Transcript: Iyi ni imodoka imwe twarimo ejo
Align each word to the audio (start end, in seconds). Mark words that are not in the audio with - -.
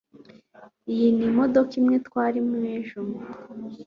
Iyi 0.91 1.07
ni 1.15 1.23
imodoka 1.29 1.71
imwe 1.81 1.97
twarimo 2.07 2.53
ejo 2.75 2.99